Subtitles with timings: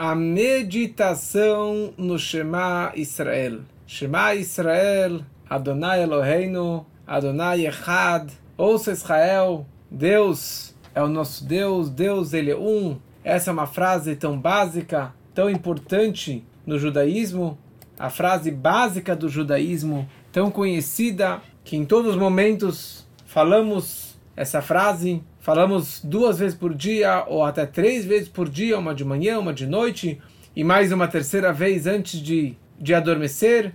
[0.00, 3.62] a meditação no Shema Israel.
[3.84, 12.52] Shema Israel, Adonai Eloheinu, Adonai Echad, ouça Israel, Deus é o nosso Deus, Deus ele
[12.52, 12.96] é um.
[13.24, 17.58] Essa é uma frase tão básica, tão importante no judaísmo,
[17.98, 25.24] a frase básica do judaísmo, tão conhecida, que em todos os momentos falamos essa frase,
[25.48, 29.50] falamos duas vezes por dia ou até três vezes por dia, uma de manhã, uma
[29.50, 30.20] de noite
[30.54, 33.72] e mais uma terceira vez antes de, de adormecer.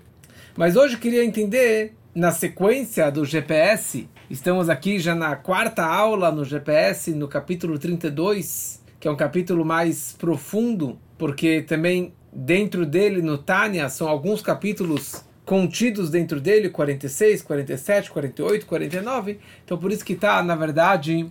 [0.56, 6.46] Mas hoje queria entender, na sequência do GPS, estamos aqui já na quarta aula no
[6.46, 13.40] GPS, no capítulo 32, que é um capítulo mais profundo, porque também dentro dele, no
[13.40, 19.40] Tânia, são alguns capítulos contidos dentro dele, 46, 47, 48, 49.
[19.66, 21.28] Então por isso que está, na verdade,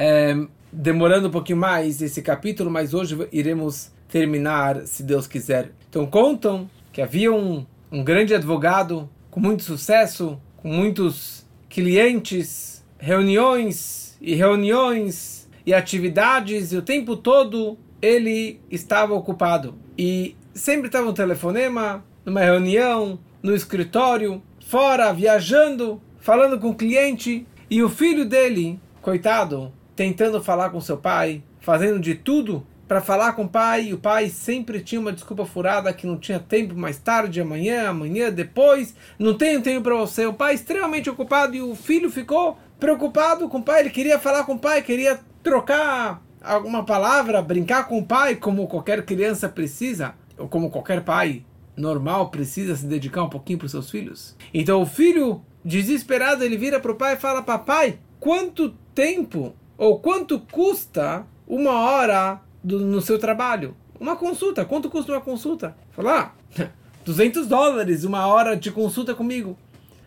[0.00, 0.32] é,
[0.72, 5.72] demorando um pouquinho mais esse capítulo, mas hoje iremos terminar, se Deus quiser.
[5.90, 14.16] Então contam que havia um, um grande advogado com muito sucesso, com muitos clientes, reuniões
[14.20, 19.74] e reuniões e atividades, e o tempo todo ele estava ocupado.
[19.98, 27.44] E sempre estava um telefonema, numa reunião, no escritório, fora, viajando, falando com o cliente,
[27.68, 33.32] e o filho dele, coitado, tentando falar com seu pai, fazendo de tudo para falar
[33.32, 36.72] com o pai, e o pai sempre tinha uma desculpa furada que não tinha tempo
[36.76, 40.24] mais tarde, amanhã, amanhã, depois, não tenho tempo para você.
[40.24, 44.44] O pai extremamente ocupado e o filho ficou preocupado com o pai, ele queria falar
[44.44, 50.14] com o pai, queria trocar alguma palavra, brincar com o pai, como qualquer criança precisa,
[50.38, 51.44] ou como qualquer pai
[51.76, 54.36] normal precisa se dedicar um pouquinho para os seus filhos.
[54.54, 60.00] Então o filho, desesperado, ele vira para o pai e fala: Papai, quanto tempo ou
[60.00, 63.76] quanto custa uma hora do, no seu trabalho?
[63.98, 65.76] Uma consulta, quanto custa uma consulta?
[65.92, 66.70] Fala, ah,
[67.06, 69.56] 200 dólares uma hora de consulta comigo.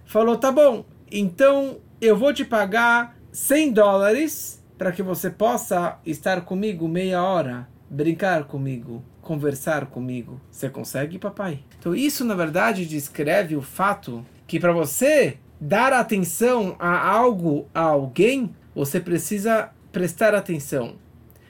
[0.06, 6.42] Falou, tá bom, então eu vou te pagar 100 dólares para que você possa estar
[6.42, 10.42] comigo meia hora, brincar comigo, conversar comigo.
[10.52, 11.60] Você consegue, papai?
[11.80, 17.82] Então isso na verdade descreve o fato que para você dar atenção a algo, a
[17.82, 20.96] alguém, você precisa prestar atenção.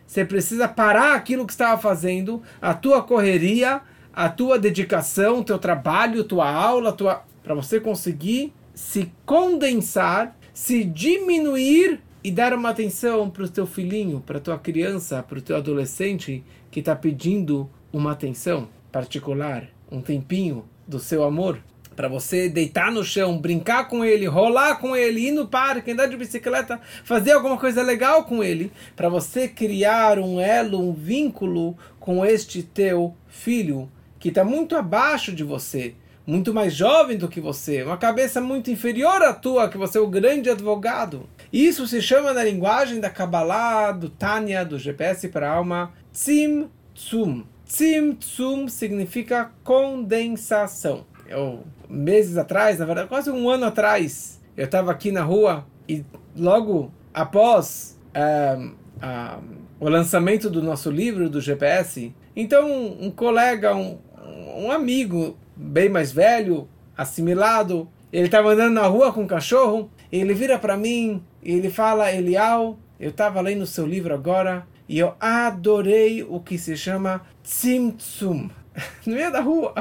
[0.06, 3.82] Você precisa parar aquilo que estava fazendo, a tua correria,
[4.14, 12.00] a tua dedicação, teu trabalho, tua aula, tua para você conseguir se condensar, se diminuir
[12.24, 16.44] e dar uma atenção para o teu filhinho, para tua criança, para o teu adolescente
[16.70, 21.60] que está pedindo uma atenção particular, um tempinho do seu amor,
[22.02, 26.08] para você deitar no chão, brincar com ele, rolar com ele, ir no parque, andar
[26.08, 31.78] de bicicleta, fazer alguma coisa legal com ele, para você criar um elo, um vínculo
[32.00, 35.94] com este teu filho que está muito abaixo de você,
[36.26, 40.02] muito mais jovem do que você, uma cabeça muito inferior à tua, que você é
[40.02, 41.30] o grande advogado.
[41.54, 46.68] Isso se chama na linguagem da Kabbalah, do Tânia, do GPS para a alma, Tzim
[46.96, 47.44] Tzum.
[48.68, 51.06] Significa condensação.
[51.32, 56.04] Eu, meses atrás, na verdade, quase um ano atrás, eu estava aqui na rua e
[56.36, 58.76] logo após um, um,
[59.80, 62.70] o lançamento do nosso livro do GPS, então
[63.00, 63.98] um colega, um,
[64.58, 70.34] um amigo bem mais velho, assimilado, ele estava andando na rua com um cachorro, ele
[70.34, 76.24] vira para mim ele fala, Elial, eu estava lendo seu livro agora e eu adorei
[76.24, 78.50] o que se chama Tzimtzum.
[79.06, 79.74] No meio da rua.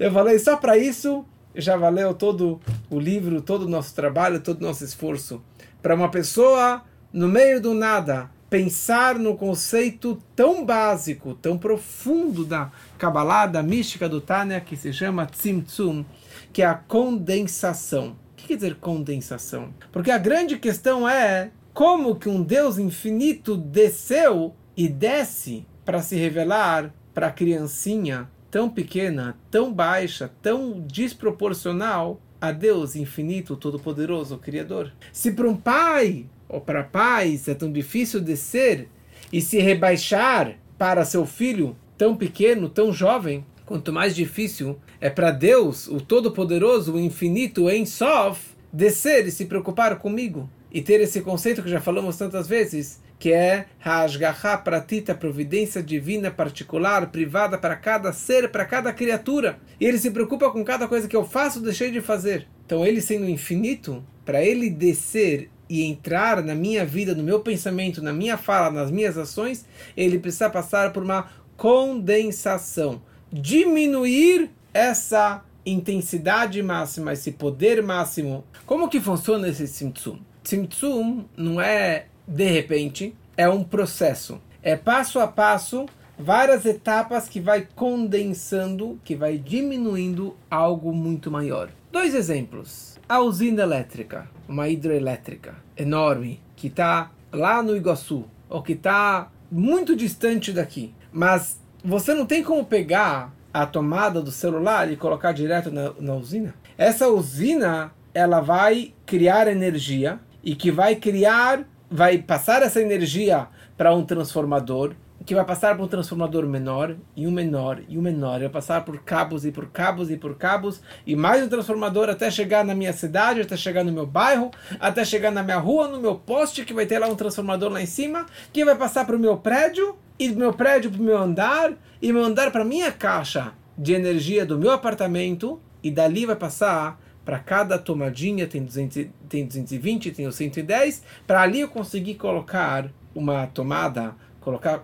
[0.00, 1.24] Eu falei, só para isso
[1.54, 5.42] já valeu todo o livro, todo o nosso trabalho, todo o nosso esforço.
[5.82, 12.72] Para uma pessoa, no meio do nada, pensar no conceito tão básico, tão profundo da
[12.98, 16.04] Kabbalah, da mística do Tânia, que se chama Tzimtzum,
[16.52, 19.72] que é a condensação que quer dizer condensação?
[19.92, 26.16] Porque a grande questão é como que um Deus infinito desceu e desce para se
[26.16, 34.92] revelar para a criancinha tão pequena, tão baixa, tão desproporcional a Deus infinito, todo-poderoso, Criador.
[35.12, 38.88] Se para um pai ou para pais é tão difícil descer
[39.32, 45.30] e se rebaixar para seu filho tão pequeno, tão jovem, quanto mais difícil é para
[45.30, 48.40] Deus, o Todo-Poderoso, o Infinito, em Sof,
[48.72, 50.48] descer e se preocupar comigo.
[50.72, 56.30] E ter esse conceito que já falamos tantas vezes, que é Hashgaha Pratita, providência divina
[56.30, 59.58] particular, privada para cada ser, para cada criatura.
[59.78, 62.48] E ele se preocupa com cada coisa que eu faço, deixei de fazer.
[62.64, 68.02] Então, ele sendo infinito, para ele descer e entrar na minha vida, no meu pensamento,
[68.02, 71.28] na minha fala, nas minhas ações, ele precisa passar por uma
[71.58, 78.44] condensação, diminuir essa intensidade máxima, esse poder máximo.
[78.64, 80.18] Como que funciona esse Tzimtzum?
[80.42, 84.40] Tzimtzum não é de repente, é um processo.
[84.62, 85.86] É passo a passo,
[86.16, 91.70] várias etapas que vai condensando, que vai diminuindo algo muito maior.
[91.90, 93.00] Dois exemplos.
[93.08, 99.96] A usina elétrica, uma hidroelétrica enorme, que está lá no Iguaçu, ou que está muito
[99.96, 100.94] distante daqui.
[101.12, 106.14] Mas você não tem como pegar a tomada do celular e colocar direto na, na
[106.14, 106.54] usina.
[106.78, 113.92] Essa usina ela vai criar energia e que vai criar, vai passar essa energia para
[113.92, 114.94] um transformador
[115.26, 118.84] que vai passar por um transformador menor e um menor e um menor, vai passar
[118.84, 122.74] por cabos e por cabos e por cabos e mais um transformador até chegar na
[122.74, 126.64] minha cidade, até chegar no meu bairro, até chegar na minha rua, no meu poste
[126.64, 129.36] que vai ter lá um transformador lá em cima, que vai passar para o meu
[129.36, 133.52] prédio e do meu prédio para o meu andar e meu andar para minha caixa
[133.76, 136.98] de energia do meu apartamento e dali vai passar
[137.30, 142.90] para cada tomadinha tem 200, tem 220, tem o 110, para ali eu conseguir colocar
[143.14, 144.80] uma tomada colocar,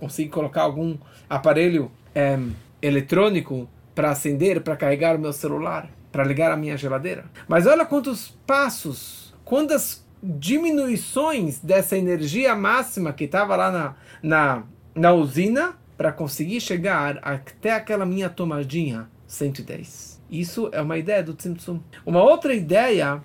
[0.00, 0.98] conseguir colocar algum
[1.30, 2.36] aparelho é,
[2.82, 7.26] eletrônico para acender, para carregar o meu celular, para ligar a minha geladeira.
[7.46, 14.62] Mas olha quantos passos, quantas diminuições dessa energia máxima que estava lá na, na,
[14.96, 20.13] na usina para conseguir chegar até aquela minha tomadinha 110.
[20.34, 21.78] Isso é uma ideia do Tzimtzum.
[22.04, 23.22] Uma outra ideia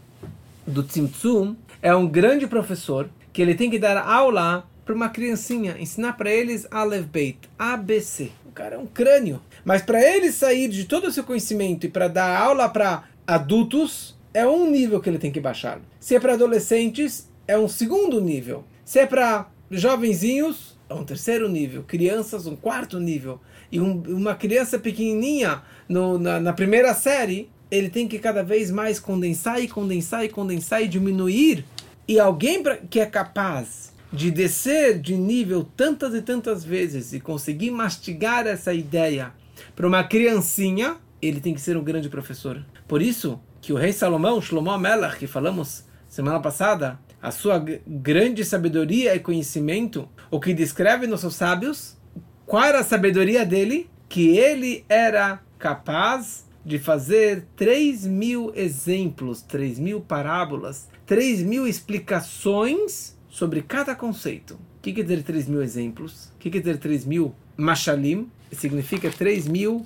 [0.67, 5.75] do Tzimtzum é um grande professor que ele tem que dar aula para uma criancinha,
[5.79, 8.29] ensinar para eles Aleph Beit, ABC.
[8.45, 9.41] O cara é um crânio.
[9.65, 14.15] Mas para ele sair de todo o seu conhecimento e para dar aula para adultos,
[14.31, 15.81] é um nível que ele tem que baixar.
[15.99, 18.63] Se é para adolescentes, é um segundo nível.
[18.85, 21.83] Se é para jovenzinhos, é um terceiro nível.
[21.87, 23.41] Crianças, um quarto nível.
[23.71, 28.69] E um, uma criança pequenininha no, na, na primeira série, ele tem que cada vez
[28.69, 31.65] mais condensar e condensar e condensar e diminuir.
[32.07, 37.19] E alguém pra, que é capaz de descer de nível tantas e tantas vezes e
[37.19, 39.33] conseguir mastigar essa ideia
[39.75, 42.63] para uma criancinha, ele tem que ser um grande professor.
[42.87, 48.43] Por isso que o rei Salomão, Shlomo Melach, que falamos semana passada, a sua grande
[48.45, 51.97] sabedoria e conhecimento, o que descreve nossos sábios,
[52.45, 53.89] qual era a sabedoria dele?
[54.07, 63.17] Que ele era capaz de fazer 3 mil exemplos, 3 mil parábolas, 3 mil explicações
[63.29, 64.53] sobre cada conceito.
[64.53, 66.31] O que quer dizer 3 mil exemplos?
[66.35, 68.31] O que quer dizer 3 mil mashalim?
[68.51, 69.85] Significa 3 mil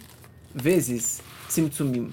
[0.53, 2.11] vezes tzimtzumim.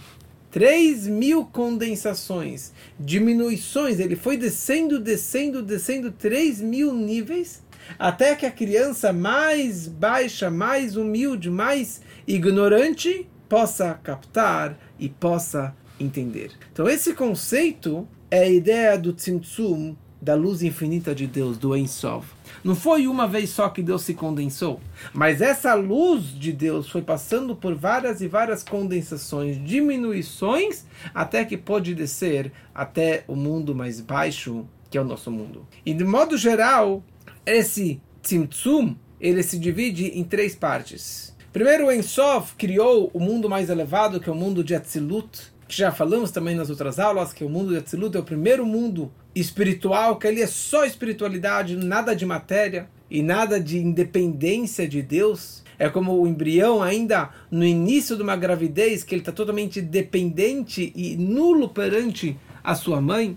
[0.50, 4.00] 3 mil condensações, diminuições.
[4.00, 7.62] Ele foi descendo, descendo, descendo 3 mil níveis
[7.98, 16.52] até que a criança mais baixa, mais humilde, mais ignorante possa captar e possa entender.
[16.72, 21.88] Então esse conceito é a ideia do Tzimtzum da luz infinita de Deus, do Ein
[21.88, 22.28] Sof.
[22.62, 24.80] Não foi uma vez só que Deus se condensou,
[25.12, 31.56] mas essa luz de Deus foi passando por várias e várias condensações, diminuições, até que
[31.56, 35.66] pôde descer até o mundo mais baixo, que é o nosso mundo.
[35.84, 37.02] E de modo geral,
[37.44, 41.34] esse Tzimtzum, ele se divide em três partes.
[41.52, 45.76] Primeiro, o Ensof criou o mundo mais elevado, que é o mundo de Atzilut, que
[45.76, 49.10] já falamos também nas outras aulas, que o mundo de Atzilut é o primeiro mundo
[49.34, 55.64] espiritual, que ali é só espiritualidade, nada de matéria e nada de independência de Deus.
[55.76, 60.92] É como o embrião ainda no início de uma gravidez, que ele está totalmente dependente
[60.94, 63.36] e nulo perante a sua mãe.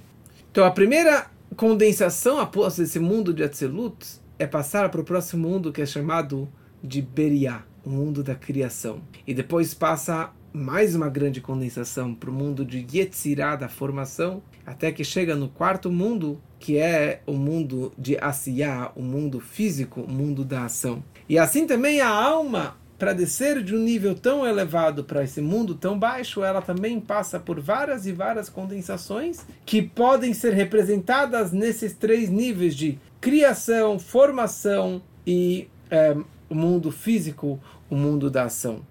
[0.52, 4.06] Então a primeira condensação após esse mundo de Atzilut
[4.38, 6.48] é passar para o próximo mundo que é chamado
[6.84, 9.02] de Beriah, o mundo da criação.
[9.26, 14.92] E depois passa mais uma grande condensação para o mundo de Yetzirah, da formação, até
[14.92, 20.10] que chega no quarto mundo, que é o mundo de Asiyah, o mundo físico, o
[20.10, 21.04] mundo da ação.
[21.28, 25.74] E assim também a alma, para descer de um nível tão elevado para esse mundo
[25.74, 31.94] tão baixo, ela também passa por várias e várias condensações que podem ser representadas nesses
[31.94, 36.16] três níveis de criação, formação e é,
[36.54, 38.82] o mundo físico, o mundo da ação.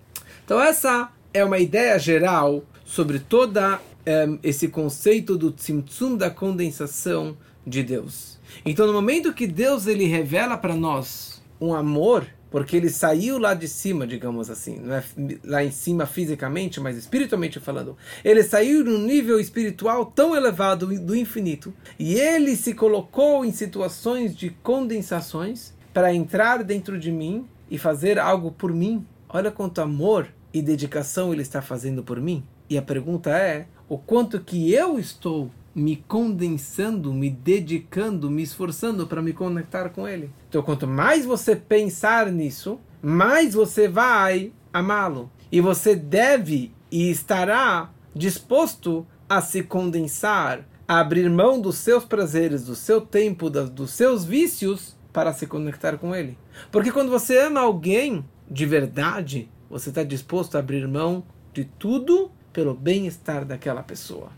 [0.44, 7.36] Então essa é uma ideia geral sobre toda um, esse conceito do tzimtzum da condensação
[7.64, 8.40] de Deus.
[8.66, 13.54] Então, no momento que Deus ele revela para nós um amor, porque ele saiu lá
[13.54, 15.04] de cima, digamos assim, não é
[15.44, 21.16] lá em cima fisicamente, mas espiritualmente falando, ele saiu num nível espiritual tão elevado do
[21.16, 27.78] infinito e ele se colocou em situações de condensações para entrar dentro de mim e
[27.78, 29.06] fazer algo por mim.
[29.26, 32.44] Olha quanto amor e dedicação ele está fazendo por mim.
[32.68, 39.06] E a pergunta é: o quanto que eu estou me condensando, me dedicando, me esforçando
[39.06, 40.30] para me conectar com ele.
[40.50, 45.30] Então, quanto mais você pensar nisso, mais você vai amá-lo.
[45.50, 52.66] E você deve e estará disposto a se condensar, a abrir mão dos seus prazeres,
[52.66, 56.36] do seu tempo, dos seus vícios para se conectar com ele.
[56.70, 62.30] Porque quando você ama alguém de verdade, você está disposto a abrir mão de tudo
[62.52, 64.30] pelo bem-estar daquela pessoa.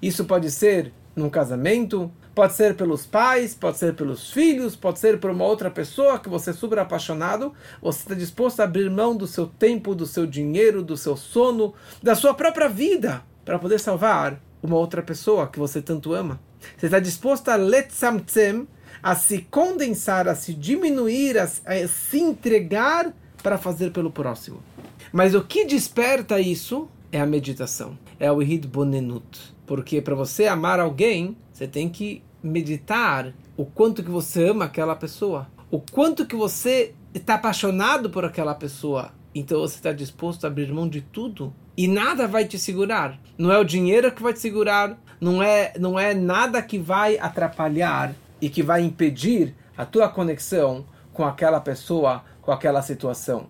[0.00, 5.20] Isso pode ser num casamento, pode ser pelos pais, pode ser pelos filhos, pode ser
[5.20, 7.52] por uma outra pessoa que você é super apaixonado.
[7.80, 11.74] Você está disposto a abrir mão do seu tempo, do seu dinheiro, do seu sono,
[12.02, 16.40] da sua própria vida para poder salvar uma outra pessoa que você tanto ama.
[16.76, 18.68] Você está disposto a letzamtzem,
[19.02, 24.62] a se condensar, a se diminuir, a, a se entregar para fazer pelo próximo.
[25.12, 29.54] Mas o que desperta isso é a meditação, é o Ihid Bonenut.
[29.66, 34.96] Porque para você amar alguém, você tem que meditar o quanto que você ama aquela
[34.96, 39.12] pessoa, o quanto que você está apaixonado por aquela pessoa.
[39.34, 43.18] Então você está disposto a abrir mão de tudo e nada vai te segurar.
[43.38, 47.18] Não é o dinheiro que vai te segurar, não é, não é nada que vai
[47.18, 53.46] atrapalhar e que vai impedir a tua conexão com aquela pessoa, com aquela situação.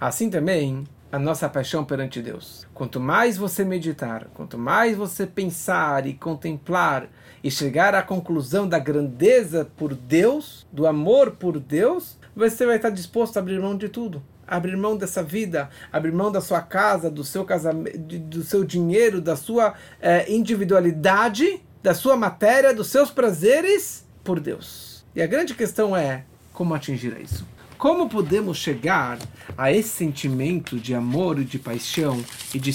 [0.00, 2.66] Assim também, a nossa paixão perante Deus.
[2.72, 7.08] Quanto mais você meditar, quanto mais você pensar e contemplar
[7.42, 12.90] e chegar à conclusão da grandeza por Deus, do amor por Deus, você vai estar
[12.90, 14.22] disposto a abrir mão de tudo.
[14.46, 19.20] Abrir mão dessa vida, abrir mão da sua casa, do seu casamento, do seu dinheiro,
[19.20, 25.04] da sua eh, individualidade, da sua matéria, dos seus prazeres por Deus.
[25.14, 27.46] E a grande questão é como atingir isso.
[27.76, 29.18] Como podemos chegar
[29.54, 32.24] a esse sentimento de amor e de paixão
[32.54, 32.72] e de,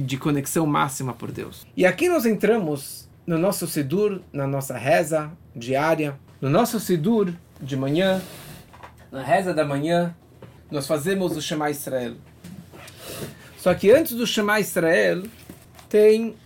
[0.00, 1.66] de conexão máxima por Deus?
[1.74, 7.74] E aqui nós entramos no nosso Sidur, na nossa reza diária, no nosso Sidur de
[7.74, 8.20] manhã,
[9.10, 10.14] na reza da manhã,
[10.70, 12.16] nós fazemos o Shema Israel.
[13.56, 15.22] Só que antes do Shema Israel,
[15.88, 16.36] tem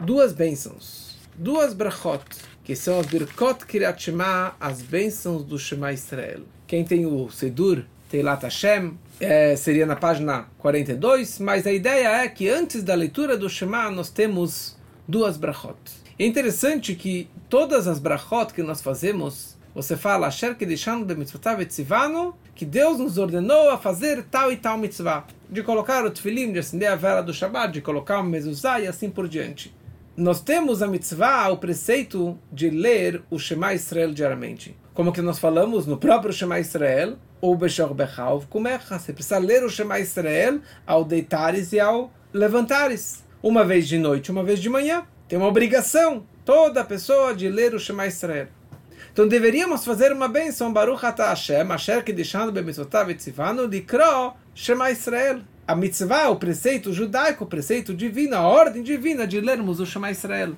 [0.00, 1.01] duas bênçãos,
[1.42, 2.22] duas brachot,
[2.62, 6.42] que são as Birkot Kiryat Shema, as bênçãos do Shema Israel.
[6.68, 12.28] Quem tem o Sedur, Teilat Hashem, é, seria na página 42, mas a ideia é
[12.28, 14.76] que antes da leitura do Shema nós temos
[15.08, 15.74] duas brachot.
[16.16, 20.56] É interessante que todas as brachot que nós fazemos, você fala, Asher
[21.60, 25.26] etzivanu, que Deus nos ordenou a fazer tal e tal mitzvah.
[25.50, 28.86] De colocar o tefilim, de acender a vela do Shabbat, de colocar o mezuzah e
[28.86, 29.74] assim por diante.
[30.16, 35.38] Nós temos a mitzvah, o preceito de ler o Shema Israel diariamente como que nós
[35.38, 38.98] falamos no próprio Shema Israel, ou Beshor Bechav Kumecha.
[38.98, 43.24] Você precisa ler o Shema Israel ao deitares e ao levantares.
[43.42, 45.04] Uma vez de noite, uma vez de manhã.
[45.28, 48.48] Tem uma obrigação, toda pessoa, de ler o Shema Israel.
[49.12, 55.40] Então deveríamos fazer uma benção, Baruch Ata Hashem, Asher Kedishanu Bemitzvotav Etzivanu, Likro Shema Israel.
[55.64, 60.10] A mitzvah, o preceito judaico, o preceito divino, a ordem divina de lermos o Shema
[60.10, 60.54] Israel.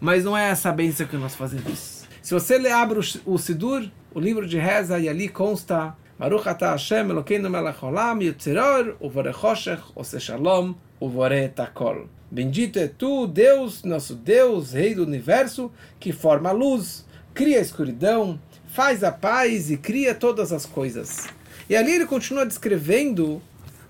[0.00, 2.04] Mas não é essa benção que nós fazemos.
[2.20, 6.48] Se você lê, abre o, o Sidur, o livro de reza, e ali consta Baruch
[6.48, 12.08] atah Hashem Elokeinu melech olam yitziror uvore choshech ose shalom uvore takol.
[12.28, 17.62] Bendito é tu, Deus, nosso Deus, Rei do Universo, que forma a luz, cria a
[17.62, 21.28] escuridão, faz a paz e cria todas as coisas.
[21.70, 23.40] E ali ele continua descrevendo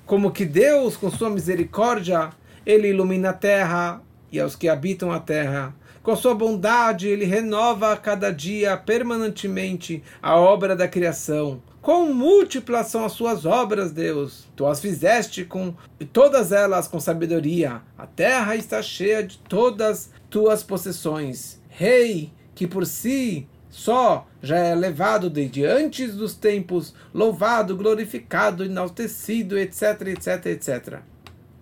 [0.08, 2.30] como que Deus, com sua misericórdia,
[2.66, 5.74] ele ilumina a terra e aos que habitam a terra
[6.08, 11.62] com sua bondade, ele renova a cada dia permanentemente a obra da criação.
[11.82, 14.48] Com múltiplas são as suas obras, Deus.
[14.56, 15.74] Tu as fizeste com
[16.10, 17.82] todas elas com sabedoria.
[17.98, 21.60] A terra está cheia de todas tuas possessões.
[21.68, 23.46] Rei, que por si
[23.78, 30.98] só já é elevado desde antes dos tempos, louvado, glorificado, enaltecido, etc, etc, etc.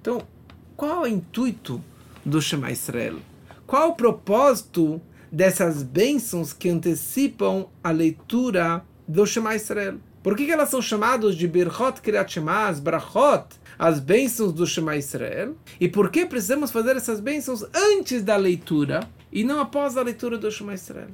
[0.00, 0.22] Então,
[0.74, 1.84] qual é o intuito
[2.24, 3.16] do Shema Israel?
[3.66, 4.98] Qual o propósito
[5.30, 9.96] dessas bênçãos que antecipam a leitura do Shema Israel?
[10.22, 13.44] Por que, que elas são chamadas de Birchot Kriyat Shema, as Brachot,
[13.78, 15.54] as bênçãos do Shema Israel?
[15.78, 20.38] E por que precisamos fazer essas bênçãos antes da leitura e não após a leitura
[20.38, 21.10] do Shema Israel?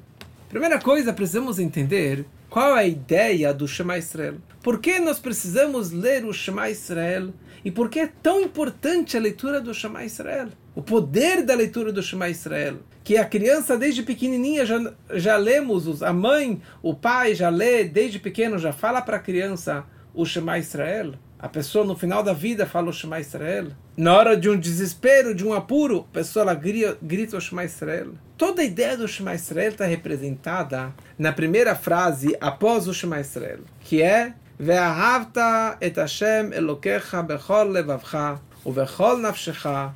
[0.53, 4.35] Primeira coisa, precisamos entender qual é a ideia do Shema Israel.
[4.63, 7.33] Por que nós precisamos ler o Shema Israel?
[7.65, 10.51] E por que é tão importante a leitura do Shema Israel?
[10.75, 16.03] o poder da leitura do Shema Israel, que a criança desde pequenininha já, já lemos,
[16.03, 20.59] a mãe, o pai já lê desde pequeno, já fala para a criança o Shema
[20.59, 21.15] Israel.
[21.39, 23.69] A pessoa no final da vida fala o Shema Israel.
[23.97, 27.65] Na hora de um desespero, de um apuro, a pessoa ela grita, grita o Shema
[27.65, 28.13] Israel.
[28.45, 33.61] Toda a ideia do Shema Israel está representada na primeira frase após o Shema Israel,
[33.79, 39.95] que é Ve'ahavta et Hashem Elokecha bechol levavcha ubechol nafshecha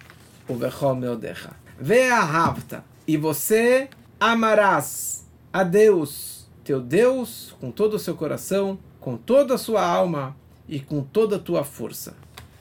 [0.48, 1.56] ubechol meodecha.
[1.76, 2.84] Ve'ahavta.
[3.04, 3.88] E você
[4.20, 10.36] amarás a Deus, teu Deus, com todo o seu coração, com toda a sua alma,
[10.68, 12.14] e com toda a tua força.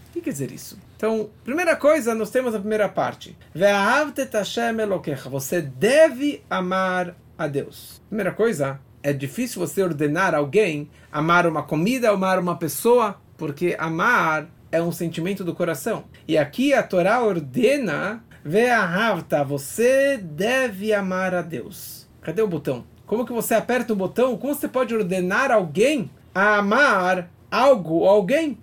[0.10, 0.80] O que quer dizer isso?
[1.06, 3.38] Então, primeira coisa, nós temos a primeira parte.
[5.30, 8.02] Você deve amar a Deus.
[8.08, 14.48] Primeira coisa, é difícil você ordenar alguém amar uma comida, amar uma pessoa, porque amar
[14.72, 16.06] é um sentimento do coração.
[16.28, 22.10] E aqui a Torá ordena, Ve'ahavta, você deve amar a Deus.
[22.20, 22.84] Cadê o botão?
[23.06, 24.36] Como que você aperta o botão?
[24.40, 28.58] Como você pode ordenar alguém a amar algo ou alguém.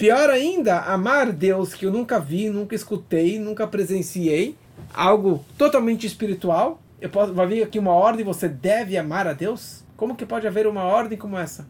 [0.00, 4.56] Pior ainda, amar Deus que eu nunca vi, nunca escutei, nunca presenciei,
[4.94, 6.80] algo totalmente espiritual.
[6.98, 9.84] Eu posso, vai vir aqui uma ordem, você deve amar a Deus?
[9.98, 11.68] Como que pode haver uma ordem como essa?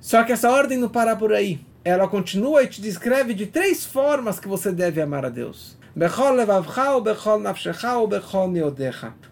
[0.00, 1.60] Só que essa ordem não para por aí.
[1.84, 5.78] Ela continua e te descreve de três formas que você deve amar a Deus.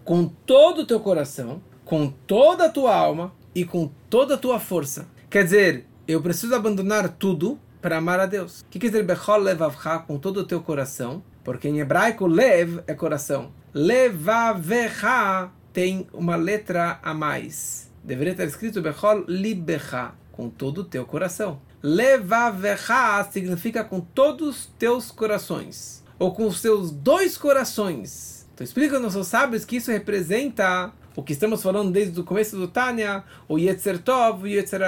[0.05, 4.57] Com todo o teu coração, com toda a tua alma e com toda a tua
[4.57, 5.05] força.
[5.29, 8.61] Quer dizer, eu preciso abandonar tudo para amar a Deus.
[8.61, 11.21] O que quer dizer Bechol Levavcha com todo o teu coração?
[11.43, 13.51] Porque em hebraico Lev é coração.
[13.75, 17.91] Levavecha tem uma letra a mais.
[18.03, 21.61] Deveria estar escrito Bechol Libecha com todo o teu coração.
[21.83, 26.03] Levavecha significa com todos os teus corações.
[26.17, 28.47] Ou com os teus dois corações.
[28.55, 32.57] Então explica aos nossos sábios que isso representa o que estamos falando desde o começo
[32.57, 34.81] do Tânia, o Yetzer Tov e o Yetzer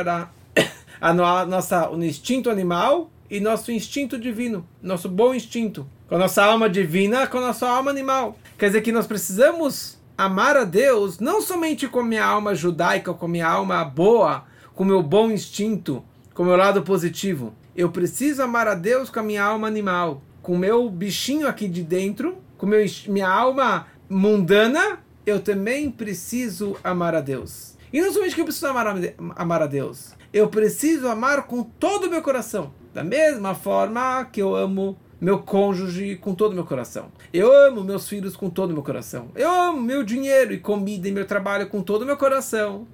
[0.99, 6.43] a nossa o instinto animal e nosso instinto divino, nosso bom instinto, com a nossa
[6.43, 8.37] alma divina, com a nossa alma animal.
[8.57, 13.13] Quer dizer que nós precisamos amar a Deus não somente com a minha alma judaica,
[13.13, 17.53] com a minha alma boa, com o meu bom instinto, com o meu lado positivo.
[17.75, 21.67] Eu preciso amar a Deus com a minha alma animal, com o meu bichinho aqui
[21.67, 27.75] de dentro, com meu, minha alma mundana, eu também preciso amar a Deus.
[27.91, 28.95] E não somente que eu preciso amar a,
[29.35, 32.73] amar a Deus, eu preciso amar com todo o meu coração.
[32.93, 37.11] Da mesma forma que eu amo meu cônjuge com todo o meu coração.
[37.33, 39.29] Eu amo meus filhos com todo o meu coração.
[39.35, 42.87] Eu amo meu dinheiro e comida e meu trabalho com todo o meu coração.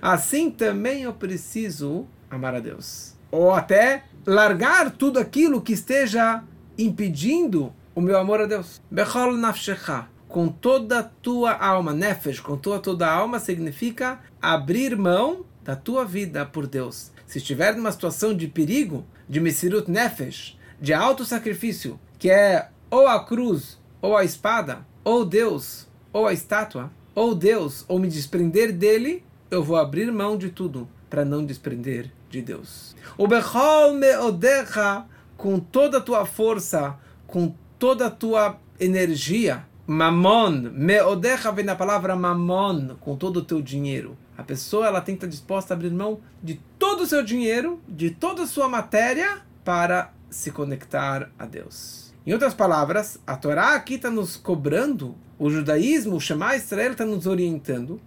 [0.00, 3.14] Assim também eu preciso amar a Deus.
[3.30, 6.42] Ou até largar tudo aquilo que esteja
[6.76, 8.80] impedindo o meu amor a Deus.
[8.90, 10.06] Bechol nafshecha.
[10.28, 15.76] Com toda a tua alma, nefesh, com toda a tua alma significa abrir mão da
[15.76, 17.12] tua vida por Deus.
[17.28, 23.06] Se estiver numa situação de perigo, de Mesirut Nefesh, de alto sacrifício, que é ou
[23.06, 28.72] a cruz, ou a espada, ou Deus, ou a estátua, ou Deus, ou me desprender
[28.72, 32.96] dele, eu vou abrir mão de tudo para não desprender de Deus.
[33.16, 35.04] O Bechol Meodecha,
[35.36, 42.16] com toda a tua força, com toda a tua energia, Mamon, Meodecha vem da palavra
[42.16, 44.18] Mamon, com todo o teu dinheiro.
[44.40, 47.78] A pessoa ela tem que estar disposta a abrir mão de todo o seu dinheiro,
[47.86, 52.14] de toda a sua matéria, para se conectar a Deus.
[52.26, 57.04] Em outras palavras, a Torá aqui está nos cobrando, o judaísmo, o Shema Israel está
[57.04, 58.00] nos orientando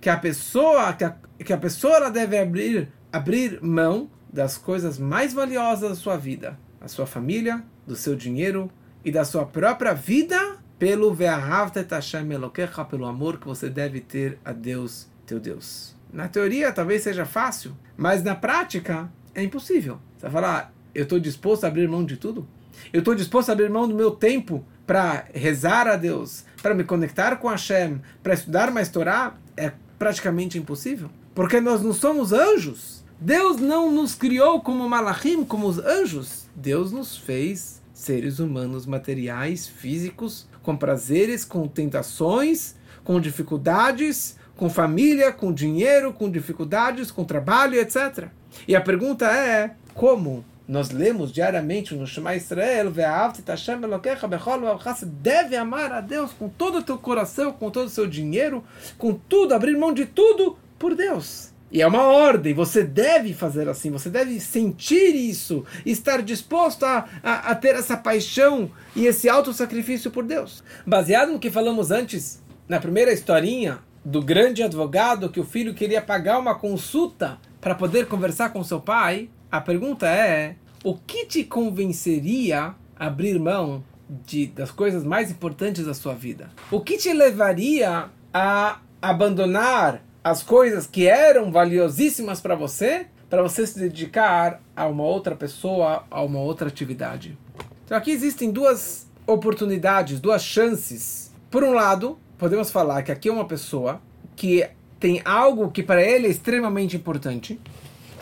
[0.00, 4.98] que a pessoa, que a, que a pessoa ela deve abrir, abrir mão das coisas
[4.98, 8.68] mais valiosas da sua vida, a sua família, do seu dinheiro
[9.04, 11.14] e da sua própria vida, pelo
[12.90, 15.94] pelo amor que você deve ter a Deus teu Deus.
[16.12, 19.98] Na teoria talvez seja fácil, mas na prática é impossível.
[20.16, 22.46] Você vai falar, eu estou disposto a abrir mão de tudo?
[22.92, 26.84] Eu estou disposto a abrir mão do meu tempo para rezar a Deus, para me
[26.84, 29.34] conectar com Hashem, para estudar mais Torá?
[29.56, 31.10] É praticamente impossível.
[31.34, 33.04] Porque nós não somos anjos.
[33.20, 36.46] Deus não nos criou como malachim, como os anjos.
[36.54, 45.32] Deus nos fez seres humanos materiais, físicos, com prazeres, com tentações, com dificuldades, com família,
[45.32, 48.28] com dinheiro, com dificuldades, com trabalho, etc.
[48.66, 52.92] E a pergunta é: como nós lemos diariamente no Shema Israel,
[55.06, 58.64] deve amar a Deus com todo o teu coração, com todo o seu dinheiro,
[58.98, 61.54] com tudo, abrir mão de tudo por Deus.
[61.70, 67.08] E é uma ordem, você deve fazer assim, você deve sentir isso, estar disposto a,
[67.22, 70.62] a, a ter essa paixão e esse auto sacrifício por Deus.
[70.86, 76.00] Baseado no que falamos antes, na primeira historinha, do grande advogado que o filho queria
[76.00, 81.42] pagar uma consulta para poder conversar com seu pai, a pergunta é: o que te
[81.42, 86.48] convenceria a abrir mão de, das coisas mais importantes da sua vida?
[86.70, 93.66] O que te levaria a abandonar as coisas que eram valiosíssimas para você, para você
[93.66, 97.36] se dedicar a uma outra pessoa, a uma outra atividade?
[97.84, 101.34] Então aqui existem duas oportunidades, duas chances.
[101.50, 104.00] Por um lado, podemos falar que aqui é uma pessoa
[104.34, 104.68] que
[104.98, 107.60] tem algo que para ele é extremamente importante,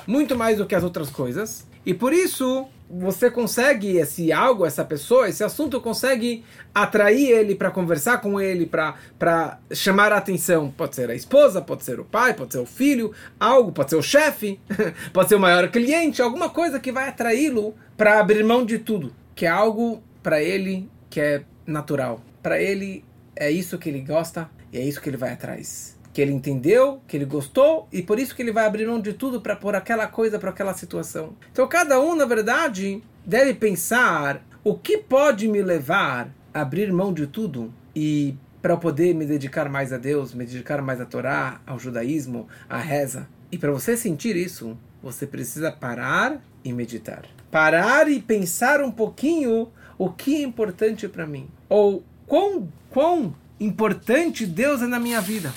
[0.07, 4.85] muito mais do que as outras coisas, e por isso você consegue esse algo, essa
[4.85, 10.71] pessoa, esse assunto consegue atrair ele para conversar com ele, para chamar a atenção.
[10.71, 13.97] Pode ser a esposa, pode ser o pai, pode ser o filho, algo, pode ser
[13.97, 14.61] o chefe,
[15.13, 19.13] pode ser o maior cliente, alguma coisa que vai atraí-lo para abrir mão de tudo,
[19.35, 22.21] que é algo para ele que é natural.
[22.43, 23.05] Para ele
[23.37, 25.97] é isso que ele gosta e é isso que ele vai atrás.
[26.13, 29.13] Que ele entendeu, que ele gostou e por isso que ele vai abrir mão de
[29.13, 31.35] tudo para pôr aquela coisa para aquela situação.
[31.51, 37.13] Então cada um, na verdade, deve pensar o que pode me levar a abrir mão
[37.13, 41.61] de tudo e para poder me dedicar mais a Deus, me dedicar mais à Torá,
[41.67, 43.29] ao judaísmo, à reza.
[43.53, 47.27] E para você sentir isso, você precisa parar e meditar.
[47.51, 51.47] Parar e pensar um pouquinho o que é importante para mim.
[51.69, 55.53] Ou quão, quão importante Deus é na minha vida.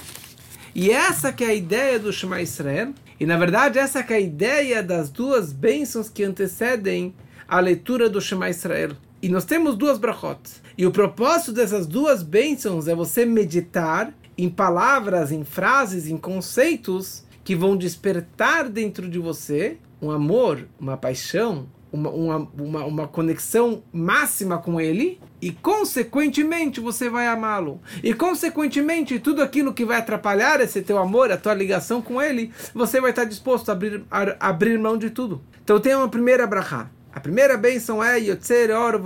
[0.74, 2.94] E essa que é a ideia do Shema Israel.
[3.20, 7.14] E na verdade essa que é a ideia das duas bênçãos que antecedem
[7.48, 8.92] a leitura do Shema Israel.
[9.22, 10.40] E nós temos duas brachot.
[10.76, 17.24] E o propósito dessas duas bênçãos é você meditar em palavras, em frases, em conceitos
[17.44, 23.84] que vão despertar dentro de você um amor, uma paixão, uma, uma, uma, uma conexão
[23.94, 27.80] máxima com ele e, consequentemente, você vai amá-lo.
[28.04, 32.52] E, consequentemente, tudo aquilo que vai atrapalhar esse teu amor, a tua ligação com ele,
[32.74, 35.42] você vai estar disposto a abrir, a, abrir mão de tudo.
[35.64, 36.90] Então, tem uma primeira brachá.
[37.14, 39.02] A primeira bênção é Yotzer Or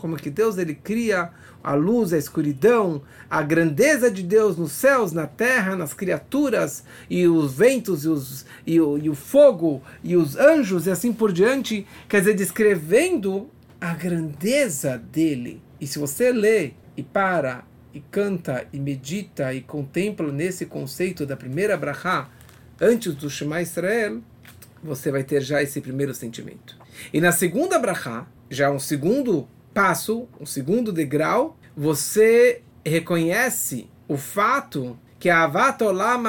[0.00, 1.30] como que Deus ele cria
[1.62, 7.26] a luz, a escuridão, a grandeza de Deus nos céus, na terra, nas criaturas, e
[7.26, 11.32] os ventos, e, os, e, o, e o fogo, e os anjos, e assim por
[11.32, 11.86] diante.
[12.08, 15.62] Quer dizer, descrevendo a grandeza dele.
[15.80, 21.36] E se você lê e para, e canta, e medita, e contempla nesse conceito da
[21.36, 22.28] primeira brachá,
[22.80, 24.20] antes do Shema Israel,
[24.82, 26.76] você vai ter já esse primeiro sentimento.
[27.12, 34.98] E na segunda brachá, já um segundo passo, um segundo degrau, você reconhece o fato
[35.18, 36.24] que Avat Olam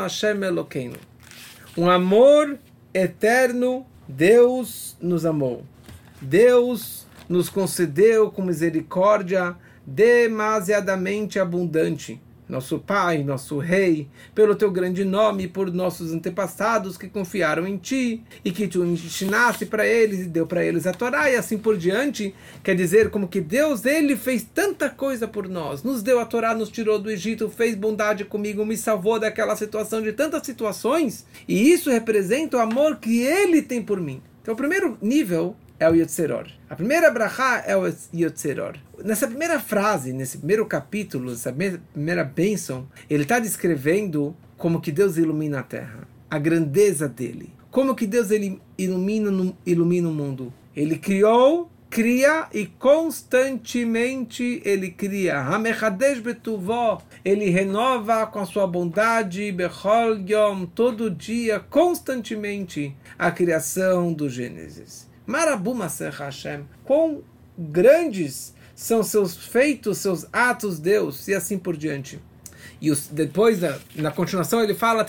[0.00, 0.96] Hashem Elokeinu.
[1.76, 2.58] Um amor
[2.94, 5.64] eterno, Deus nos amou.
[6.22, 12.20] Deus nos concedeu com misericórdia demasiadamente abundante
[12.52, 18.22] nosso Pai, nosso Rei, pelo teu grande nome, por nossos antepassados que confiaram em ti
[18.44, 21.78] e que tu ensinaste para eles e deu para eles a Torá e assim por
[21.78, 22.34] diante.
[22.62, 26.54] Quer dizer, como que Deus, Ele fez tanta coisa por nós, nos deu a Torá,
[26.54, 31.72] nos tirou do Egito, fez bondade comigo, me salvou daquela situação, de tantas situações, e
[31.72, 34.20] isso representa o amor que Ele tem por mim.
[34.42, 36.46] Então, o primeiro nível é o Yotzeror.
[36.70, 38.76] A primeira brachá é o Yotzeror.
[39.04, 41.52] Nessa primeira frase, nesse primeiro capítulo, nessa
[41.92, 47.52] primeira bênção, ele está descrevendo como que Deus ilumina a terra, a grandeza dele.
[47.70, 50.52] Como que Deus ele ilumina, ilumina o mundo.
[50.76, 55.44] Ele criou, cria e constantemente ele cria.
[57.24, 59.52] Ele renova com a sua bondade,
[60.76, 65.10] todo dia, constantemente, a criação do Gênesis.
[65.32, 66.66] Marabuma Hashem.
[66.84, 67.22] Quão
[67.56, 72.20] grandes são seus feitos, seus atos, Deus, e assim por diante.
[72.78, 73.58] E os, depois,
[73.96, 75.06] na continuação, ele fala: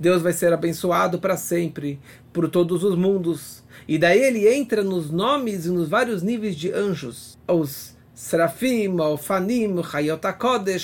[0.00, 2.00] Deus vai ser abençoado para sempre,
[2.32, 3.62] por todos os mundos.
[3.86, 7.38] E daí ele entra nos nomes e nos vários níveis de anjos.
[7.46, 10.20] Os Serafim, Fanim, Hayot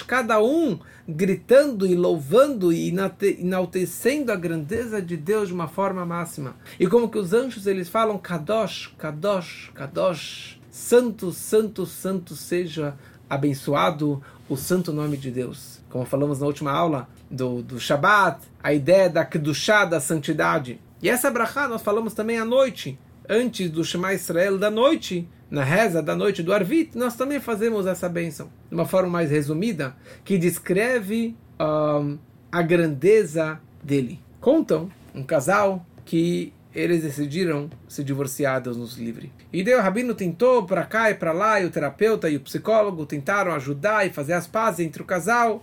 [0.07, 0.79] cada um
[1.12, 2.92] gritando e louvando e
[3.38, 6.57] enaltecendo a grandeza de Deus de uma forma máxima.
[6.79, 12.96] E como que os anjos eles falam Kadosh, Kadosh, Kadosh, santo, santo, santo seja
[13.29, 15.81] abençoado o santo nome de Deus.
[15.88, 20.81] Como falamos na última aula do, do Shabat, a ideia da Kedushá, da santidade.
[21.03, 22.98] E essa brachá nós falamos também à noite,
[23.29, 27.87] antes do Shema Israel da noite, na reza da noite do Arvit, nós também fazemos
[27.87, 32.17] essa bênção, de uma forma mais resumida, que descreve um,
[32.51, 34.19] a grandeza dele.
[34.41, 39.31] Contam um casal que eles decidiram se divorciar, Deus nos livre.
[39.53, 42.41] E daí o rabino tentou para cá e para lá, e o terapeuta e o
[42.41, 45.62] psicólogo tentaram ajudar e fazer as pazes entre o casal.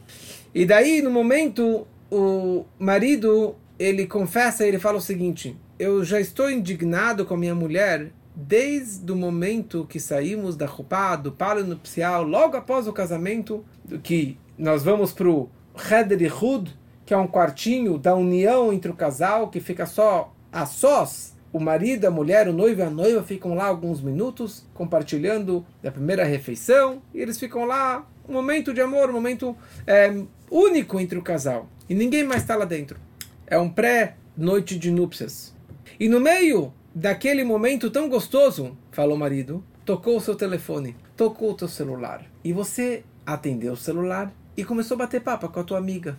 [0.53, 6.51] E daí, no momento, o marido, ele confessa, ele fala o seguinte, eu já estou
[6.51, 12.23] indignado com a minha mulher desde o momento que saímos da Rupá, do palo nupcial,
[12.23, 13.65] logo após o casamento,
[14.03, 18.95] que nós vamos para o Heder Hud, que é um quartinho da união entre o
[18.95, 23.23] casal, que fica só a sós, o marido, a mulher, o noivo e a noiva
[23.23, 28.81] ficam lá alguns minutos, compartilhando da primeira refeição, e eles ficam lá, um momento de
[28.81, 29.55] amor, um momento
[29.87, 30.13] é,
[30.51, 31.67] único entre o casal.
[31.89, 32.99] E ninguém mais está lá dentro.
[33.47, 35.55] É um pré-noite de núpcias.
[35.99, 41.51] E no meio daquele momento tão gostoso, falou o marido, tocou o seu telefone, tocou
[41.51, 42.25] o teu celular.
[42.43, 46.17] E você atendeu o celular e começou a bater papo com a tua amiga.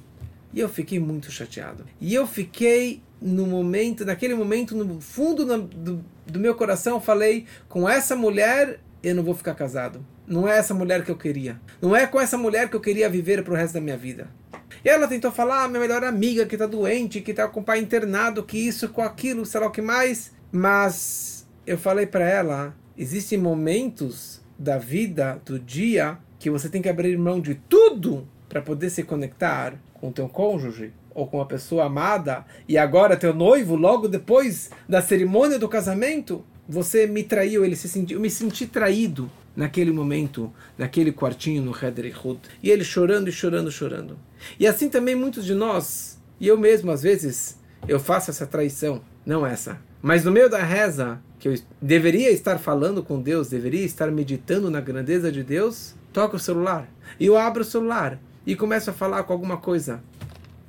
[0.55, 1.85] E eu fiquei muito chateado.
[2.01, 7.87] E eu fiquei no momento, naquele momento, no fundo do, do meu coração, falei: com
[7.87, 10.05] essa mulher eu não vou ficar casado.
[10.27, 11.61] Não é essa mulher que eu queria.
[11.83, 14.29] Não é com essa mulher que eu queria viver pro resto da minha vida.
[14.83, 17.64] E ela tentou falar, ah, minha melhor amiga que tá doente, que tá com o
[17.64, 20.39] pai internado, que isso, com aquilo, sei lá o que mais.
[20.53, 26.89] Mas eu falei para ela, existem momentos da vida, do dia, que você tem que
[26.89, 31.47] abrir mão de tudo para poder se conectar com o teu cônjuge ou com a
[31.47, 32.45] pessoa amada.
[32.69, 37.89] E agora teu noivo logo depois da cerimônia do casamento você me traiu ele se
[37.89, 42.41] sentiu me senti traído naquele momento naquele quartinho no Heder Hud.
[42.63, 44.19] E ele chorando e chorando chorando.
[44.59, 47.59] E assim também muitos de nós e eu mesmo às vezes
[47.89, 49.03] eu faço essa traição.
[49.27, 53.85] Não essa mas no meio da reza que eu deveria estar falando com Deus deveria
[53.85, 58.57] estar meditando na grandeza de Deus toca o celular e eu abro o celular e
[58.57, 60.03] começo a falar com alguma coisa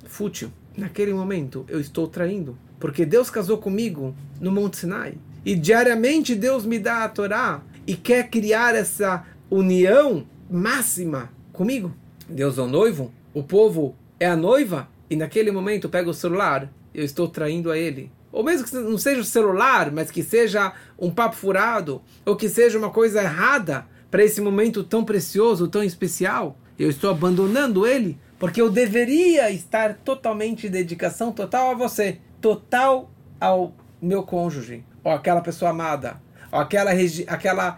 [0.05, 2.57] fútil, naquele momento eu estou traindo.
[2.79, 5.17] Porque Deus casou comigo no Monte Sinai.
[5.45, 11.93] E diariamente Deus me dá a Torá e quer criar essa união máxima comigo.
[12.29, 16.71] Deus é o noivo, o povo é a noiva, e naquele momento pega o celular,
[16.93, 18.11] eu estou traindo a ele.
[18.31, 22.47] Ou mesmo que não seja o celular, mas que seja um papo furado, ou que
[22.47, 28.19] seja uma coisa errada para esse momento tão precioso, tão especial eu estou abandonando ele
[28.39, 35.41] porque eu deveria estar totalmente dedicação total a você, total ao meu cônjuge, ou aquela
[35.41, 36.19] pessoa amada,
[36.51, 36.89] ou aquela
[37.27, 37.77] aquela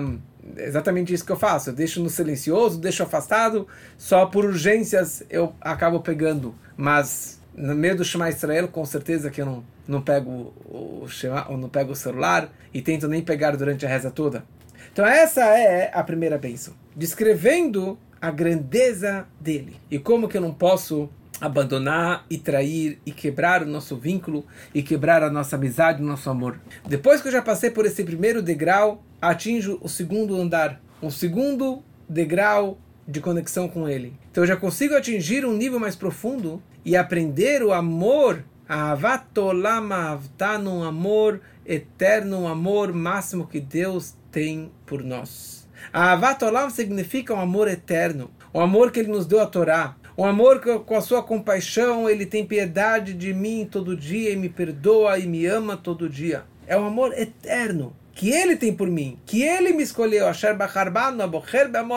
[0.00, 0.18] um,
[0.56, 1.70] exatamente isso que eu faço.
[1.70, 7.96] Eu deixo no silencioso, deixo afastado, só por urgências eu acabo pegando, mas no meio
[7.96, 11.06] do Shema Israel, com certeza que eu não, não pego o
[11.48, 14.44] ou não pego o celular e tento nem pegar durante a reza toda.
[14.92, 16.74] Então essa é a primeira bênção.
[16.96, 19.76] Descrevendo a grandeza dele.
[19.90, 24.82] E como que eu não posso abandonar e trair e quebrar o nosso vínculo e
[24.82, 26.58] quebrar a nossa amizade, o nosso amor.
[26.86, 31.82] Depois que eu já passei por esse primeiro degrau, atinjo o segundo andar, um segundo
[32.08, 34.14] degrau de conexão com ele.
[34.30, 40.20] Então eu já consigo atingir um nível mais profundo e aprender o amor, a avatolama
[40.66, 45.68] um amor eterno, um amor máximo que Deus tem por nós.
[45.92, 49.46] A Avat Olam significa um amor eterno, o um amor que ele nos deu a
[49.46, 54.30] Torá, um amor que com a sua compaixão ele tem piedade de mim todo dia
[54.30, 56.44] e me perdoa e me ama todo dia.
[56.66, 60.28] É um amor eterno que ele tem por mim, que ele me escolheu,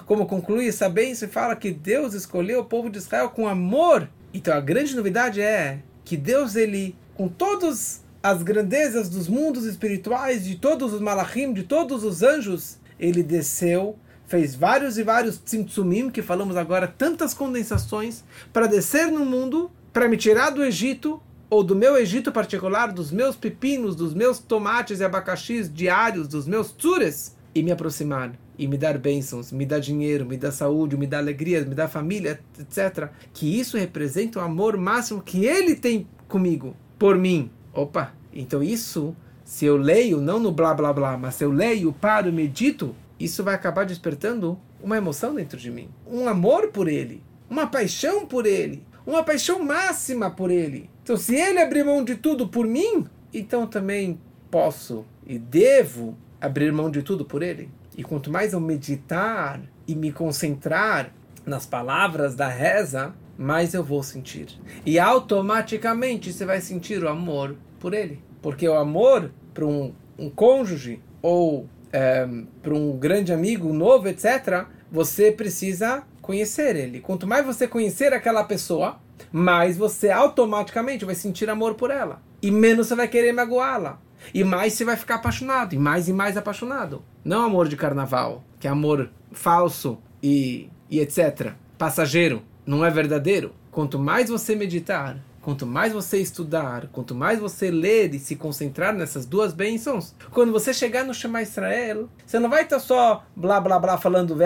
[0.07, 4.09] como conclui essa bênção e fala que Deus escolheu o povo de Israel com amor.
[4.37, 10.45] Então a grande novidade é que Deus, ele, com todos as grandezas dos mundos espirituais,
[10.45, 13.97] de todos os malachim, de todos os anjos, ele desceu,
[14.27, 20.07] fez vários e vários tzimtzumim, que falamos agora, tantas condensações, para descer no mundo, para
[20.07, 21.19] me tirar do Egito,
[21.49, 26.47] ou do meu Egito particular, dos meus pepinos, dos meus tomates e abacaxis diários, dos
[26.47, 30.97] meus tsures, e me aproximar, e me dar bênçãos, me dar dinheiro, me dar saúde,
[30.97, 33.11] me dar alegria, me dar família, etc.
[33.33, 39.15] Que isso representa o amor máximo que ele tem comigo, por mim, Opa, então isso,
[39.45, 43.45] se eu leio, não no blá blá blá, mas se eu leio, paro, medito, isso
[43.45, 45.91] vai acabar despertando uma emoção dentro de mim.
[46.11, 50.89] Um amor por ele, uma paixão por ele, uma paixão máxima por ele.
[51.03, 54.19] Então, se ele abrir mão de tudo por mim, então também
[54.51, 57.69] posso e devo abrir mão de tudo por ele.
[57.97, 61.13] E quanto mais eu meditar e me concentrar
[61.45, 64.49] nas palavras da reza, mais eu vou sentir.
[64.85, 68.23] E automaticamente você vai sentir o amor por ele.
[68.43, 72.29] Porque o amor para um, um cônjuge ou é,
[72.63, 77.01] para um grande amigo novo, etc., você precisa conhecer ele.
[77.01, 79.01] Quanto mais você conhecer aquela pessoa,
[79.33, 82.21] mais você automaticamente vai sentir amor por ela.
[82.43, 84.01] E menos você vai querer magoá-la.
[84.33, 85.75] E mais você vai ficar apaixonado.
[85.75, 87.03] E mais e mais apaixonado.
[87.25, 91.53] Não amor de carnaval, que é amor falso e, e etc.
[91.79, 92.43] Passageiro.
[92.65, 93.55] Não é verdadeiro.
[93.71, 98.93] Quanto mais você meditar, quanto mais você estudar, quanto mais você ler e se concentrar
[98.93, 103.61] nessas duas bênçãos, quando você chegar no Shema Israel, você não vai estar só blá
[103.61, 104.37] blá blá falando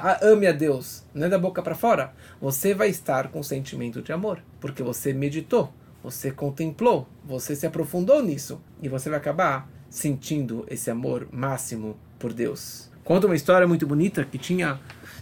[0.00, 2.12] ah, ame a Deus, não é da boca para fora.
[2.40, 8.22] Você vai estar com sentimento de amor, porque você meditou, você contemplou, você se aprofundou
[8.22, 12.90] nisso e você vai acabar sentindo esse amor máximo por Deus.
[13.04, 14.78] Conta uma história muito bonita que tinha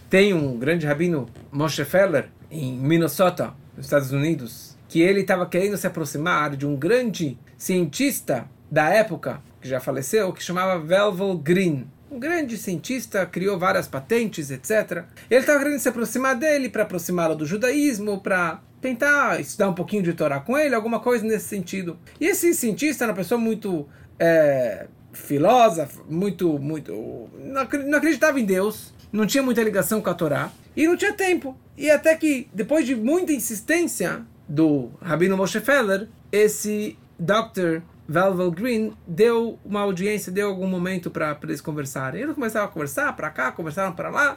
[0.09, 5.77] tem um grande rabino Moshe Feller em Minnesota nos Estados Unidos, que ele estava querendo
[5.77, 11.87] se aproximar de um grande cientista da época, que já faleceu, que chamava Velvel Green.
[12.11, 15.03] Um grande cientista, criou várias patentes, etc.
[15.29, 20.03] Ele estava querendo se aproximar dele para aproximá-lo do judaísmo, para tentar estudar um pouquinho
[20.03, 21.97] de Torá com ele, alguma coisa nesse sentido.
[22.19, 23.87] E esse cientista era uma pessoa muito
[24.17, 27.29] é, filósofa, muito, muito.
[27.37, 31.57] Não acreditava em Deus, não tinha muita ligação com a Torá e não tinha tempo.
[31.77, 37.81] E até que, depois de muita insistência do Rabino Moshe Feller, esse Dr.
[38.07, 42.21] Valvel Green deu uma audiência, deu algum momento para eles conversarem.
[42.21, 44.35] Eles começaram a conversar para cá, conversaram para lá,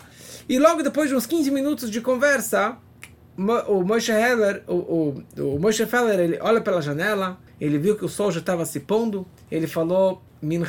[0.48, 2.76] e logo depois de uns 15 minutos de conversa,
[3.36, 8.04] o Moshe Heller, o, o, o Moshe Feller, ele olha pela janela, ele viu que
[8.04, 10.66] o sol já estava se pondo, ele falou Minha,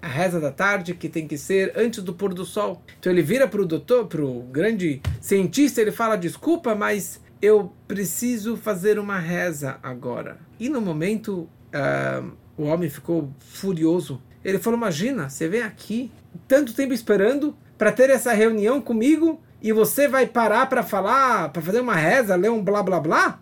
[0.00, 2.82] a reza da tarde, que tem que ser antes do pôr do sol.
[2.98, 7.72] Então ele vira para o doutor, para o grande cientista, ele fala: desculpa, mas eu
[7.88, 10.38] preciso fazer uma reza agora.
[10.58, 14.22] E no momento, uh, o homem ficou furioso.
[14.44, 16.10] Ele falou: Imagina, você vem aqui,
[16.46, 21.62] tanto tempo esperando para ter essa reunião comigo e você vai parar para falar, para
[21.62, 23.40] fazer uma reza, ler um blá blá blá?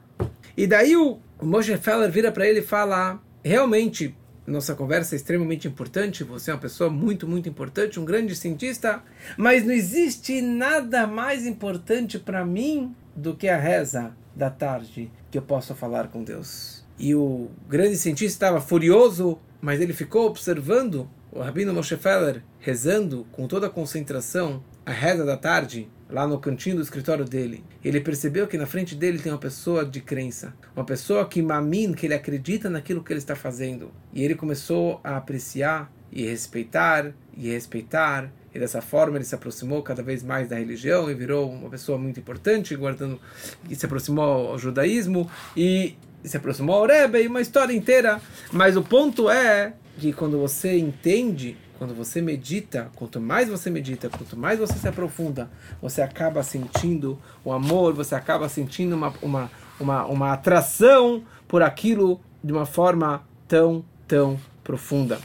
[0.56, 5.16] E daí o, o Moshe Feller vira para ele e fala: Realmente, nossa conversa é
[5.16, 9.02] extremamente importante, você é uma pessoa muito, muito importante, um grande cientista,
[9.36, 15.38] mas não existe nada mais importante para mim do que a reza da tarde que
[15.38, 16.84] eu possa falar com Deus.
[16.98, 23.26] E o grande cientista estava furioso, mas ele ficou observando o Rabino Moshe Feller rezando
[23.32, 28.00] com toda a concentração a reza da tarde lá no cantinho do escritório dele, ele
[28.00, 32.06] percebeu que na frente dele tem uma pessoa de crença, uma pessoa que mamin, que
[32.06, 33.90] ele acredita naquilo que ele está fazendo.
[34.12, 38.30] E ele começou a apreciar e respeitar e respeitar.
[38.54, 41.98] E dessa forma ele se aproximou cada vez mais da religião e virou uma pessoa
[41.98, 43.20] muito importante, guardando
[43.68, 48.20] e se aproximou ao judaísmo e se aproximou ao Rebbe e uma história inteira.
[48.52, 54.08] Mas o ponto é que quando você entende quando você medita, quanto mais você medita,
[54.08, 55.50] quanto mais você se aprofunda,
[55.82, 62.18] você acaba sentindo o amor, você acaba sentindo uma, uma, uma, uma atração por aquilo
[62.42, 65.18] de uma forma tão, tão profunda.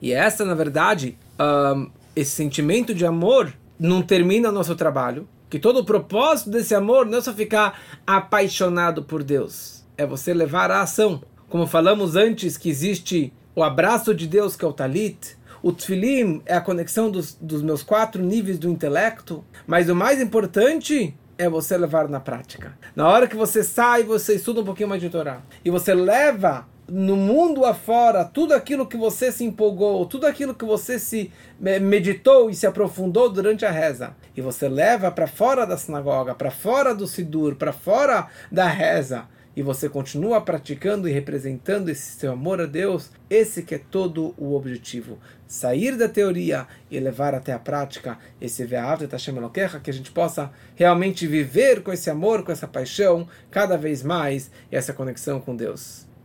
[0.00, 5.58] E essa, na verdade, um, esse sentimento de amor não termina o nosso trabalho, que
[5.58, 10.70] todo o propósito desse amor não é só ficar apaixonado por Deus, é você levar
[10.70, 11.22] a ação.
[11.50, 16.42] Como falamos antes, que existe o abraço de Deus, que é o talit, o tfilim
[16.46, 21.48] é a conexão dos, dos meus quatro níveis do intelecto, mas o mais importante é
[21.48, 22.76] você levar na prática.
[22.94, 25.40] Na hora que você sai, você estuda um pouquinho mais de Torá.
[25.64, 30.64] E você leva no mundo afora tudo aquilo que você se empolgou, tudo aquilo que
[30.64, 34.14] você se meditou e se aprofundou durante a reza.
[34.36, 39.28] E você leva para fora da sinagoga, para fora do Sidur, para fora da reza
[39.60, 44.34] e você continua praticando e representando esse seu amor a Deus, esse que é todo
[44.38, 45.18] o objetivo.
[45.46, 50.12] Sair da teoria e levar até a prática esse Ve'av Tashem Elokecha, que a gente
[50.12, 55.38] possa realmente viver com esse amor, com essa paixão, cada vez mais, e essa conexão
[55.38, 56.09] com Deus.